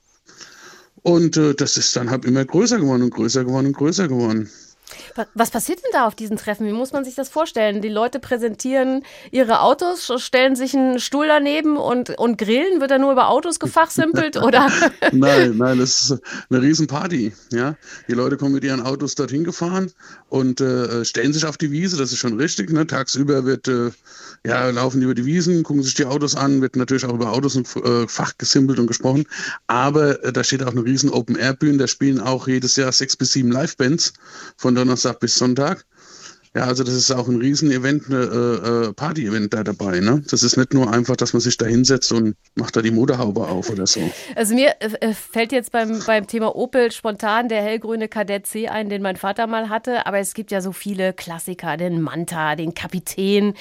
Und 1.02 1.36
äh, 1.38 1.56
das 1.56 1.76
ist 1.76 1.96
dann 1.96 2.10
halt 2.10 2.24
immer 2.24 2.44
größer 2.44 2.78
geworden 2.78 3.02
und 3.02 3.10
größer 3.12 3.44
geworden 3.44 3.66
und 3.66 3.76
größer 3.76 4.06
geworden. 4.06 4.48
Was 5.34 5.50
passiert 5.50 5.82
denn 5.82 5.90
da 5.92 6.06
auf 6.06 6.14
diesen 6.14 6.36
Treffen? 6.36 6.66
Wie 6.66 6.72
muss 6.72 6.92
man 6.92 7.04
sich 7.04 7.14
das 7.14 7.28
vorstellen? 7.28 7.82
Die 7.82 7.88
Leute 7.88 8.18
präsentieren 8.18 9.02
ihre 9.30 9.60
Autos, 9.60 10.12
stellen 10.18 10.56
sich 10.56 10.74
einen 10.74 10.98
Stuhl 11.00 11.26
daneben 11.26 11.76
und, 11.76 12.10
und 12.18 12.38
grillen? 12.38 12.80
Wird 12.80 12.90
da 12.90 12.98
nur 12.98 13.12
über 13.12 13.28
Autos 13.28 13.58
gefachsimpelt 13.58 14.36
oder? 14.36 14.70
nein, 15.12 15.56
nein, 15.56 15.78
das 15.78 16.10
ist 16.10 16.20
eine 16.50 16.62
Riesenparty. 16.62 17.32
Ja? 17.52 17.76
Die 18.08 18.12
Leute 18.12 18.36
kommen 18.36 18.54
mit 18.54 18.64
ihren 18.64 18.80
Autos 18.80 19.14
dorthin 19.14 19.44
gefahren 19.44 19.90
und 20.28 20.60
äh, 20.60 21.04
stellen 21.04 21.32
sich 21.32 21.46
auf 21.46 21.56
die 21.56 21.70
Wiese, 21.70 21.96
das 21.96 22.12
ist 22.12 22.18
schon 22.18 22.38
richtig. 22.38 22.70
Ne? 22.70 22.86
Tagsüber 22.86 23.44
wird, 23.44 23.68
äh, 23.68 23.90
ja, 24.46 24.68
laufen 24.70 25.00
die 25.00 25.04
über 25.04 25.14
die 25.14 25.24
Wiesen, 25.24 25.62
gucken 25.62 25.82
sich 25.82 25.94
die 25.94 26.04
Autos 26.04 26.36
an, 26.36 26.60
wird 26.60 26.76
natürlich 26.76 27.04
auch 27.04 27.14
über 27.14 27.32
Autos 27.32 27.56
und 27.56 27.68
äh, 27.76 28.06
Fach 28.08 28.36
gesimpelt 28.38 28.78
und 28.78 28.86
gesprochen. 28.86 29.24
Aber 29.66 30.22
äh, 30.24 30.32
da 30.32 30.44
steht 30.44 30.62
auch 30.62 30.72
eine 30.72 30.84
riesen 30.84 31.10
Open-Air-Bühne, 31.10 31.78
da 31.78 31.86
spielen 31.86 32.20
auch 32.20 32.48
jedes 32.48 32.76
Jahr 32.76 32.92
sechs 32.92 33.16
bis 33.16 33.32
sieben 33.32 33.50
Live-Bands 33.50 34.12
von 34.56 34.74
Donnerstag 34.94 35.18
bis 35.18 35.34
Sonntag. 35.34 35.84
Ja, 36.56 36.66
also 36.66 36.84
das 36.84 36.94
ist 36.94 37.10
auch 37.10 37.26
ein 37.26 37.40
Riesen-Event, 37.40 38.10
äh, 38.10 38.14
äh, 38.14 38.92
Party-Event 38.92 39.52
da 39.52 39.64
dabei. 39.64 39.98
Ne? 39.98 40.22
Das 40.30 40.44
ist 40.44 40.56
nicht 40.56 40.72
nur 40.72 40.92
einfach, 40.92 41.16
dass 41.16 41.32
man 41.32 41.40
sich 41.40 41.56
da 41.56 41.66
hinsetzt 41.66 42.12
und 42.12 42.36
macht 42.54 42.76
da 42.76 42.80
die 42.80 42.92
Motorhaube 42.92 43.48
auf 43.48 43.70
oder 43.70 43.88
so. 43.88 44.08
Also 44.36 44.54
mir 44.54 44.76
äh, 44.78 45.12
fällt 45.14 45.50
jetzt 45.50 45.72
beim, 45.72 45.98
beim 46.06 46.28
Thema 46.28 46.54
Opel 46.54 46.92
spontan 46.92 47.48
der 47.48 47.60
hellgrüne 47.60 48.06
Kadett 48.06 48.46
C 48.46 48.68
ein, 48.68 48.88
den 48.88 49.02
mein 49.02 49.16
Vater 49.16 49.48
mal 49.48 49.68
hatte. 49.68 50.06
Aber 50.06 50.20
es 50.20 50.32
gibt 50.32 50.52
ja 50.52 50.60
so 50.60 50.70
viele 50.70 51.12
Klassiker, 51.12 51.76
den 51.76 52.00
Manta, 52.00 52.54
den 52.54 52.72
Kapitän. 52.72 53.54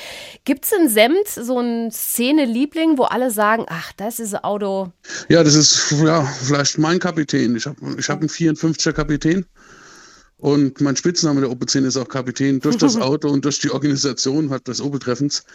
Gibt 0.45 0.65
es 0.65 0.71
in 0.71 0.87
Semt 0.87 1.27
so 1.27 1.57
einen 1.57 1.89
Szene-Liebling, 1.89 2.99
wo 2.99 3.05
alle 3.05 3.31
sagen, 3.31 3.65
ach, 3.69 3.91
das 3.97 4.19
ist 4.19 4.35
ein 4.35 4.43
Auto? 4.43 4.91
Ja, 5.29 5.43
das 5.43 5.55
ist 5.55 5.95
ja 6.05 6.21
vielleicht 6.21 6.77
mein 6.77 6.99
Kapitän. 6.99 7.55
Ich 7.55 7.65
habe 7.65 7.77
ich 7.97 8.07
hab 8.07 8.19
einen 8.19 8.29
54er 8.29 8.93
Kapitän. 8.93 9.47
Und 10.43 10.81
mein 10.81 10.97
Spitzname 10.97 11.39
der 11.39 11.49
Opel 11.49 11.69
10 11.69 11.85
ist 11.85 11.95
auch 11.95 12.09
Kapitän 12.09 12.59
durch 12.59 12.75
das 12.75 12.97
Auto 13.01 13.29
und 13.29 13.45
durch 13.45 13.59
die 13.59 13.71
Organisation 13.71 14.49
hat 14.49 14.67
des 14.67 14.81
Opel-Treffens. 14.81 15.45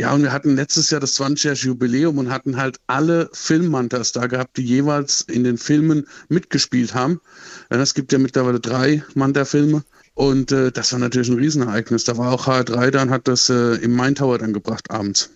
Ja, 0.00 0.14
und 0.14 0.22
wir 0.22 0.32
hatten 0.32 0.56
letztes 0.56 0.88
Jahr 0.88 1.02
das 1.02 1.20
20-jährige 1.20 1.66
Jubiläum 1.66 2.16
und 2.16 2.30
hatten 2.30 2.56
halt 2.56 2.78
alle 2.86 3.28
Filmmantas 3.34 4.12
da 4.12 4.26
gehabt, 4.26 4.56
die 4.56 4.62
jeweils 4.62 5.20
in 5.20 5.44
den 5.44 5.58
Filmen 5.58 6.06
mitgespielt 6.30 6.94
haben. 6.94 7.20
Es 7.68 7.92
gibt 7.92 8.10
ja 8.10 8.18
mittlerweile 8.18 8.58
drei 8.58 9.04
Manta-Filme. 9.14 9.84
Und 10.18 10.50
äh, 10.50 10.72
das 10.72 10.90
war 10.90 10.98
natürlich 10.98 11.28
ein 11.28 11.38
Riesenereignis. 11.38 12.02
Da 12.02 12.18
war 12.18 12.32
auch 12.32 12.48
HR3 12.48 12.90
da 12.90 13.02
und 13.02 13.10
hat 13.10 13.28
das 13.28 13.50
äh, 13.50 13.76
im 13.76 13.94
Main 13.94 14.16
Tower 14.16 14.36
dann 14.36 14.52
gebracht 14.52 14.90
abends. 14.90 15.30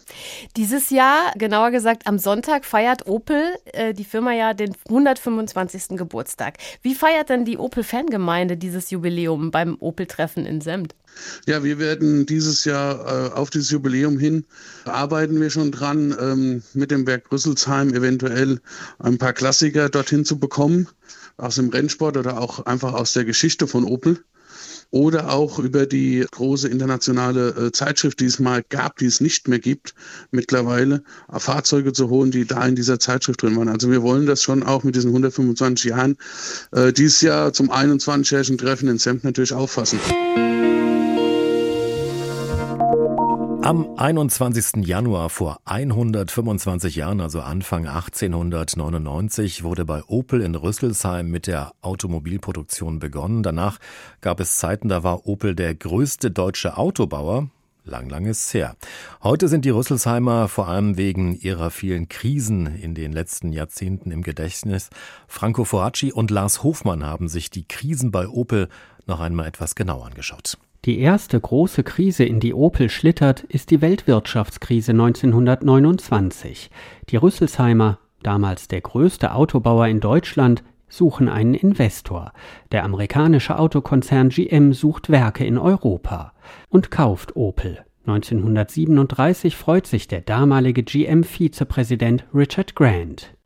Dieses 0.56 0.90
Jahr, 0.90 1.30
genauer 1.38 1.70
gesagt 1.70 2.08
am 2.08 2.18
Sonntag, 2.18 2.64
feiert 2.64 3.06
Opel, 3.06 3.44
äh, 3.66 3.94
die 3.94 4.02
Firma 4.02 4.32
ja 4.32 4.54
den 4.54 4.74
125. 4.88 5.96
Geburtstag. 5.96 6.58
Wie 6.82 6.96
feiert 6.96 7.28
denn 7.28 7.44
die 7.44 7.58
Opel-Fangemeinde 7.58 8.56
dieses 8.56 8.90
Jubiläum 8.90 9.52
beim 9.52 9.76
Opel-Treffen 9.78 10.46
in 10.46 10.60
Semt? 10.60 10.96
Ja, 11.46 11.62
wir 11.62 11.78
werden 11.78 12.26
dieses 12.26 12.64
Jahr 12.64 13.06
äh, 13.06 13.32
auf 13.34 13.50
dieses 13.50 13.70
Jubiläum 13.70 14.18
hin, 14.18 14.46
arbeiten 14.84 15.40
wir 15.40 15.50
schon 15.50 15.70
dran, 15.70 16.12
ähm, 16.20 16.62
mit 16.74 16.90
dem 16.90 17.06
Werk 17.06 17.30
Rüsselsheim 17.30 17.94
eventuell 17.94 18.60
ein 18.98 19.16
paar 19.16 19.32
Klassiker 19.32 19.88
dorthin 19.90 20.24
zu 20.24 20.40
bekommen, 20.40 20.88
aus 21.36 21.54
dem 21.54 21.68
Rennsport 21.68 22.16
oder 22.16 22.40
auch 22.40 22.66
einfach 22.66 22.94
aus 22.94 23.12
der 23.12 23.24
Geschichte 23.24 23.68
von 23.68 23.84
Opel 23.84 24.24
oder 24.92 25.30
auch 25.30 25.58
über 25.58 25.86
die 25.86 26.24
große 26.30 26.68
internationale 26.68 27.48
äh, 27.48 27.72
Zeitschrift, 27.72 28.20
die 28.20 28.26
es 28.26 28.38
mal 28.38 28.62
gab, 28.68 28.98
die 28.98 29.06
es 29.06 29.20
nicht 29.20 29.48
mehr 29.48 29.58
gibt, 29.58 29.94
mittlerweile 30.30 31.02
äh, 31.32 31.40
Fahrzeuge 31.40 31.92
zu 31.92 32.10
holen, 32.10 32.30
die 32.30 32.44
da 32.44 32.64
in 32.64 32.76
dieser 32.76 33.00
Zeitschrift 33.00 33.42
drin 33.42 33.56
waren. 33.56 33.68
Also 33.68 33.90
wir 33.90 34.02
wollen 34.02 34.26
das 34.26 34.42
schon 34.42 34.62
auch 34.62 34.84
mit 34.84 34.94
diesen 34.94 35.08
125 35.08 35.90
Jahren 35.90 36.16
äh, 36.72 36.92
dieses 36.92 37.22
Jahr 37.22 37.52
zum 37.52 37.72
21-jährigen 37.72 38.58
Treffen 38.58 38.88
in 38.88 38.98
Semp 38.98 39.24
natürlich 39.24 39.54
auffassen. 39.54 39.98
Am 43.62 43.96
21. 43.96 44.84
Januar 44.84 45.30
vor 45.30 45.60
125 45.66 46.96
Jahren, 46.96 47.20
also 47.20 47.40
Anfang 47.40 47.86
1899, 47.86 49.62
wurde 49.62 49.84
bei 49.84 50.02
Opel 50.08 50.40
in 50.40 50.56
Rüsselsheim 50.56 51.30
mit 51.30 51.46
der 51.46 51.70
Automobilproduktion 51.80 52.98
begonnen. 52.98 53.44
Danach 53.44 53.78
gab 54.20 54.40
es 54.40 54.56
Zeiten, 54.56 54.88
da 54.88 55.04
war 55.04 55.28
Opel 55.28 55.54
der 55.54 55.76
größte 55.76 56.32
deutsche 56.32 56.76
Autobauer. 56.76 57.50
Lang, 57.84 58.08
lang 58.10 58.26
ist's 58.26 58.52
her. 58.52 58.74
Heute 59.22 59.46
sind 59.46 59.64
die 59.64 59.70
Rüsselsheimer 59.70 60.48
vor 60.48 60.66
allem 60.66 60.96
wegen 60.96 61.38
ihrer 61.38 61.70
vielen 61.70 62.08
Krisen 62.08 62.66
in 62.66 62.96
den 62.96 63.12
letzten 63.12 63.52
Jahrzehnten 63.52 64.10
im 64.10 64.22
Gedächtnis. 64.22 64.90
Franco 65.28 65.64
Foracci 65.64 66.10
und 66.12 66.32
Lars 66.32 66.64
Hofmann 66.64 67.06
haben 67.06 67.28
sich 67.28 67.48
die 67.48 67.66
Krisen 67.68 68.10
bei 68.10 68.26
Opel 68.26 68.68
noch 69.06 69.20
einmal 69.20 69.46
etwas 69.46 69.76
genau 69.76 70.02
angeschaut. 70.02 70.58
Die 70.84 70.98
erste 70.98 71.38
große 71.38 71.84
Krise, 71.84 72.24
in 72.24 72.40
die 72.40 72.54
Opel 72.54 72.90
schlittert, 72.90 73.44
ist 73.44 73.70
die 73.70 73.80
Weltwirtschaftskrise 73.80 74.90
1929. 74.90 76.70
Die 77.08 77.16
Rüsselsheimer, 77.16 78.00
damals 78.24 78.66
der 78.66 78.80
größte 78.80 79.32
Autobauer 79.32 79.86
in 79.86 80.00
Deutschland, 80.00 80.64
suchen 80.88 81.28
einen 81.28 81.54
Investor. 81.54 82.32
Der 82.72 82.82
amerikanische 82.82 83.60
Autokonzern 83.60 84.30
GM 84.30 84.72
sucht 84.72 85.08
Werke 85.08 85.44
in 85.44 85.56
Europa 85.56 86.32
und 86.68 86.90
kauft 86.90 87.36
Opel. 87.36 87.84
1937 88.06 89.56
freut 89.56 89.86
sich 89.86 90.08
der 90.08 90.22
damalige 90.22 90.82
GM-Vizepräsident 90.82 92.24
Richard 92.34 92.74
Grant. 92.74 93.36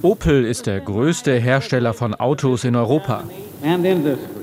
Opel 0.00 0.44
ist 0.46 0.66
der 0.66 0.80
größte 0.80 1.34
Hersteller 1.34 1.92
von 1.92 2.14
Autos 2.14 2.64
in 2.64 2.74
Europa. 2.74 3.24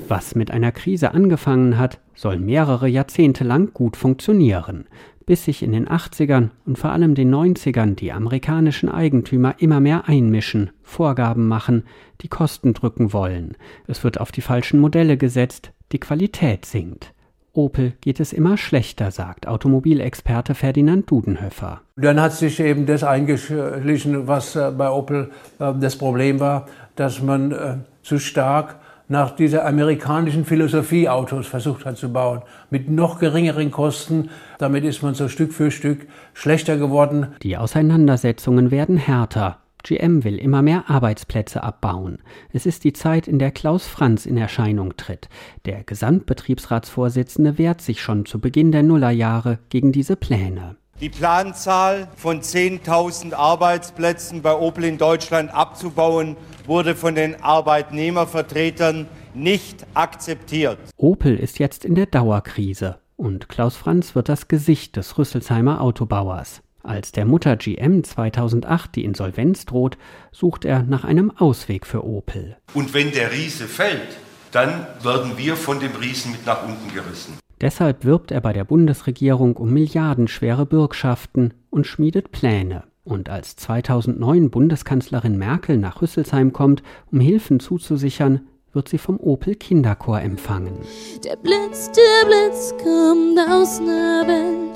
Was 0.06 0.36
mit 0.36 0.52
einer 0.52 0.70
Krise 0.70 1.12
angefangen 1.14 1.76
hat, 1.76 1.98
soll 2.14 2.38
mehrere 2.38 2.86
Jahrzehnte 2.86 3.42
lang 3.42 3.72
gut 3.74 3.96
funktionieren, 3.96 4.86
bis 5.26 5.46
sich 5.46 5.64
in 5.64 5.72
den 5.72 5.88
80ern 5.88 6.50
und 6.64 6.78
vor 6.78 6.92
allem 6.92 7.16
den 7.16 7.34
90ern 7.34 7.96
die 7.96 8.12
amerikanischen 8.12 8.88
Eigentümer 8.88 9.56
immer 9.58 9.80
mehr 9.80 10.08
einmischen, 10.08 10.70
Vorgaben 10.84 11.48
machen, 11.48 11.82
die 12.20 12.28
Kosten 12.28 12.72
drücken 12.72 13.12
wollen. 13.12 13.56
Es 13.88 14.04
wird 14.04 14.20
auf 14.20 14.30
die 14.30 14.42
falschen 14.42 14.78
Modelle 14.78 15.16
gesetzt, 15.16 15.72
die 15.90 15.98
Qualität 15.98 16.64
sinkt. 16.64 17.12
Opel 17.52 17.94
geht 18.00 18.20
es 18.20 18.32
immer 18.32 18.56
schlechter, 18.56 19.10
sagt 19.10 19.48
Automobilexperte 19.48 20.54
Ferdinand 20.54 21.10
Dudenhöfer. 21.10 21.80
Dann 21.96 22.20
hat 22.20 22.32
sich 22.32 22.60
eben 22.60 22.86
das 22.86 23.02
eingeschlichen, 23.02 24.26
was 24.26 24.56
äh, 24.56 24.70
bei 24.70 24.90
Opel 24.90 25.30
äh, 25.58 25.72
das 25.80 25.96
Problem 25.96 26.40
war, 26.40 26.66
dass 26.96 27.22
man 27.22 27.52
äh, 27.52 27.74
zu 28.02 28.18
stark 28.18 28.76
nach 29.08 29.30
dieser 29.30 29.64
amerikanischen 29.64 30.44
Philosophie 30.44 31.08
Autos 31.08 31.46
versucht 31.46 31.86
hat 31.86 31.96
zu 31.96 32.12
bauen, 32.12 32.42
mit 32.70 32.90
noch 32.90 33.18
geringeren 33.18 33.70
Kosten. 33.70 34.28
Damit 34.58 34.84
ist 34.84 35.02
man 35.02 35.14
so 35.14 35.28
Stück 35.28 35.52
für 35.52 35.70
Stück 35.70 36.06
schlechter 36.34 36.76
geworden. 36.76 37.28
Die 37.42 37.56
Auseinandersetzungen 37.56 38.70
werden 38.70 38.98
härter. 38.98 39.58
GM 39.82 40.24
will 40.24 40.38
immer 40.38 40.62
mehr 40.62 40.84
Arbeitsplätze 40.88 41.62
abbauen. 41.62 42.18
Es 42.52 42.66
ist 42.66 42.84
die 42.84 42.92
Zeit, 42.92 43.28
in 43.28 43.38
der 43.38 43.50
Klaus 43.50 43.86
Franz 43.86 44.26
in 44.26 44.36
Erscheinung 44.36 44.96
tritt. 44.96 45.28
Der 45.64 45.84
Gesamtbetriebsratsvorsitzende 45.84 47.58
wehrt 47.58 47.80
sich 47.80 48.02
schon 48.02 48.26
zu 48.26 48.40
Beginn 48.40 48.72
der 48.72 48.82
Nullerjahre 48.82 49.58
gegen 49.70 49.92
diese 49.92 50.16
Pläne. 50.16 50.76
Die 51.00 51.10
Planzahl 51.10 52.08
von 52.16 52.40
10.000 52.40 53.32
Arbeitsplätzen 53.32 54.42
bei 54.42 54.52
Opel 54.56 54.82
in 54.82 54.98
Deutschland 54.98 55.54
abzubauen, 55.54 56.36
wurde 56.66 56.96
von 56.96 57.14
den 57.14 57.40
Arbeitnehmervertretern 57.40 59.06
nicht 59.32 59.86
akzeptiert. 59.94 60.78
Opel 60.96 61.36
ist 61.36 61.60
jetzt 61.60 61.84
in 61.84 61.94
der 61.94 62.06
Dauerkrise. 62.06 62.98
und 63.14 63.48
Klaus 63.48 63.76
Franz 63.76 64.14
wird 64.14 64.28
das 64.28 64.48
Gesicht 64.48 64.96
des 64.96 65.18
Rüsselsheimer 65.18 65.80
Autobauers. 65.80 66.62
Als 66.88 67.12
der 67.12 67.26
Mutter 67.26 67.56
GM 67.56 68.02
2008 68.02 68.96
die 68.96 69.04
Insolvenz 69.04 69.66
droht, 69.66 69.98
sucht 70.32 70.64
er 70.64 70.84
nach 70.84 71.04
einem 71.04 71.30
Ausweg 71.30 71.84
für 71.84 72.02
Opel. 72.02 72.56
Und 72.72 72.94
wenn 72.94 73.12
der 73.12 73.30
Riese 73.30 73.66
fällt, 73.66 74.16
dann 74.52 74.86
werden 75.02 75.32
wir 75.36 75.56
von 75.56 75.80
dem 75.80 75.90
Riesen 75.92 76.32
mit 76.32 76.46
nach 76.46 76.66
unten 76.66 76.94
gerissen. 76.94 77.38
Deshalb 77.60 78.06
wirbt 78.06 78.30
er 78.30 78.40
bei 78.40 78.54
der 78.54 78.64
Bundesregierung 78.64 79.58
um 79.58 79.70
milliardenschwere 79.70 80.64
Bürgschaften 80.64 81.52
und 81.68 81.86
schmiedet 81.86 82.32
Pläne. 82.32 82.84
Und 83.04 83.28
als 83.28 83.56
2009 83.56 84.48
Bundeskanzlerin 84.48 85.36
Merkel 85.36 85.76
nach 85.76 86.00
Rüsselsheim 86.00 86.54
kommt, 86.54 86.82
um 87.12 87.20
Hilfen 87.20 87.60
zuzusichern, 87.60 88.48
wird 88.72 88.88
sie 88.88 88.98
vom 88.98 89.18
Opel 89.20 89.56
Kinderchor 89.56 90.22
empfangen. 90.22 90.78
Der 91.22 91.36
Blitz, 91.36 91.90
der 91.92 92.26
Blitz 92.26 92.70
kommt 92.82 93.38
aus 93.50 93.78
Welt, 93.80 94.67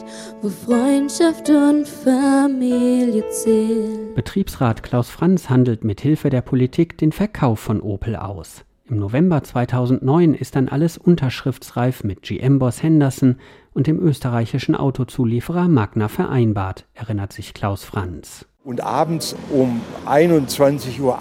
wo 0.43 0.49
Freundschaft 0.49 1.49
und 1.51 1.87
Familie 1.87 3.29
zählen. 3.31 4.13
Betriebsrat 4.17 4.83
Klaus 4.83 5.09
Franz 5.09 5.49
handelt 5.49 5.85
mit 5.85 6.01
Hilfe 6.01 6.31
der 6.31 6.43
Politik 6.43 6.99
den 6.99 7.13
Verkauf 7.13 7.61
von 7.61 7.81
Opel 7.81 8.17
aus. 8.17 8.65
Im 8.89 8.99
November 8.99 9.45
2009 9.45 10.35
ist 10.35 10.57
dann 10.57 10.69
alles 10.69 10.99
unterschriftsreif 10.99 12.03
mit 12.03 12.23
GM-Boss 12.23 12.83
Henderson 12.83 13.37
und 13.73 13.87
dem 13.87 14.01
österreichischen 14.01 14.75
Autozulieferer 14.75 15.69
Magna 15.69 16.09
vereinbart, 16.09 16.87
erinnert 16.93 17.33
sich 17.33 17.55
Klaus 17.55 17.85
Franz. 17.85 18.47
Und 18.65 18.81
abends 18.81 19.35
um 19.51 19.81
21.48 20.07 21.01
Uhr 21.01 21.21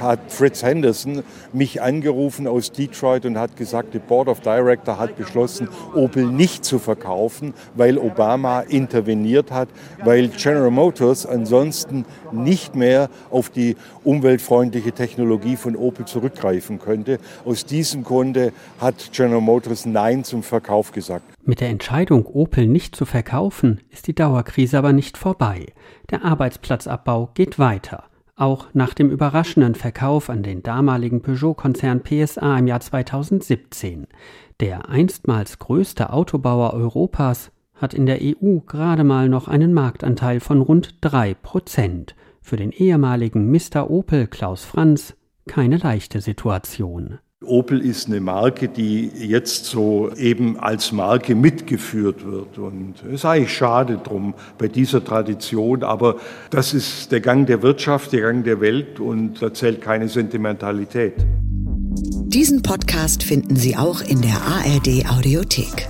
hat 0.00 0.20
Fritz 0.28 0.62
Henderson 0.62 1.24
mich 1.52 1.82
angerufen 1.82 2.46
aus 2.46 2.70
Detroit 2.70 3.26
und 3.26 3.36
hat 3.36 3.56
gesagt, 3.56 3.92
die 3.92 3.98
Board 3.98 4.28
of 4.28 4.38
Director 4.38 5.00
hat 5.00 5.16
beschlossen, 5.16 5.68
Opel 5.96 6.26
nicht 6.26 6.64
zu 6.64 6.78
verkaufen, 6.78 7.54
weil 7.74 7.98
Obama 7.98 8.60
interveniert 8.60 9.50
hat, 9.50 9.68
weil 10.04 10.28
General 10.28 10.70
Motors 10.70 11.26
ansonsten 11.26 12.04
nicht 12.30 12.76
mehr 12.76 13.10
auf 13.30 13.50
die 13.50 13.74
umweltfreundliche 14.04 14.92
Technologie 14.92 15.56
von 15.56 15.74
Opel 15.74 16.04
zurückgreifen 16.04 16.78
könnte. 16.78 17.18
Aus 17.44 17.64
diesem 17.64 18.04
Grunde 18.04 18.52
hat 18.80 19.10
General 19.10 19.40
Motors 19.40 19.86
Nein 19.86 20.22
zum 20.22 20.44
Verkauf 20.44 20.92
gesagt. 20.92 21.37
Mit 21.48 21.62
der 21.62 21.70
Entscheidung, 21.70 22.26
Opel 22.26 22.66
nicht 22.66 22.94
zu 22.94 23.06
verkaufen, 23.06 23.80
ist 23.88 24.06
die 24.06 24.14
Dauerkrise 24.14 24.76
aber 24.76 24.92
nicht 24.92 25.16
vorbei. 25.16 25.72
Der 26.10 26.22
Arbeitsplatzabbau 26.22 27.30
geht 27.32 27.58
weiter. 27.58 28.04
Auch 28.36 28.66
nach 28.74 28.92
dem 28.92 29.10
überraschenden 29.10 29.74
Verkauf 29.74 30.28
an 30.28 30.42
den 30.42 30.62
damaligen 30.62 31.22
Peugeot-Konzern 31.22 32.02
PSA 32.02 32.58
im 32.58 32.66
Jahr 32.66 32.80
2017. 32.80 34.08
Der 34.60 34.90
einstmals 34.90 35.58
größte 35.58 36.12
Autobauer 36.12 36.74
Europas 36.74 37.50
hat 37.72 37.94
in 37.94 38.04
der 38.04 38.18
EU 38.20 38.58
gerade 38.66 39.02
mal 39.02 39.30
noch 39.30 39.48
einen 39.48 39.72
Marktanteil 39.72 40.40
von 40.40 40.60
rund 40.60 40.96
drei 41.00 41.32
Prozent. 41.32 42.14
Für 42.42 42.56
den 42.56 42.72
ehemaligen 42.72 43.50
Mr. 43.50 43.88
Opel 43.88 44.26
Klaus 44.26 44.66
Franz 44.66 45.16
keine 45.46 45.78
leichte 45.78 46.20
Situation. 46.20 47.20
Opel 47.44 47.80
ist 47.80 48.08
eine 48.08 48.20
Marke, 48.20 48.66
die 48.66 49.12
jetzt 49.16 49.66
so 49.66 50.10
eben 50.16 50.58
als 50.58 50.90
Marke 50.90 51.36
mitgeführt 51.36 52.26
wird. 52.26 52.58
Und 52.58 52.94
es 53.06 53.14
ist 53.14 53.24
eigentlich 53.24 53.56
schade 53.56 54.00
drum 54.02 54.34
bei 54.58 54.66
dieser 54.66 55.04
Tradition, 55.04 55.84
aber 55.84 56.16
das 56.50 56.74
ist 56.74 57.12
der 57.12 57.20
Gang 57.20 57.46
der 57.46 57.62
Wirtschaft, 57.62 58.12
der 58.12 58.22
Gang 58.22 58.42
der 58.42 58.60
Welt 58.60 58.98
und 58.98 59.40
da 59.40 59.54
zählt 59.54 59.80
keine 59.80 60.08
Sentimentalität. 60.08 61.14
Diesen 62.26 62.62
Podcast 62.62 63.22
finden 63.22 63.54
Sie 63.54 63.76
auch 63.76 64.00
in 64.00 64.20
der 64.20 64.42
ARD 64.42 65.08
Audiothek. 65.08 65.88